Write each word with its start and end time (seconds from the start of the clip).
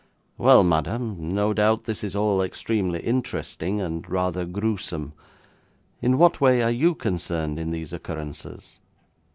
'Well, 0.35 0.63
madam, 0.63 1.35
no 1.35 1.53
doubt 1.53 1.83
this 1.83 2.03
is 2.03 2.15
all 2.15 2.41
extremely 2.41 3.01
interesting, 3.01 3.79
and 3.79 4.09
rather 4.09 4.45
gruesome. 4.45 5.13
In 6.01 6.17
what 6.17 6.41
way 6.41 6.63
are 6.63 6.71
you 6.71 6.95
concerned 6.95 7.59
in 7.59 7.69
these 7.69 7.93
occurrences?' 7.93 8.79